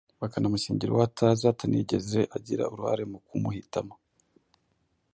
bakanamushyingira 0.21 0.89
uwo 0.91 1.03
atazi 1.09 1.41
atanigeze 1.47 2.19
agira 2.35 2.63
uruhare 2.73 3.03
mu 3.11 3.19
kumuhitamo. 3.25 3.95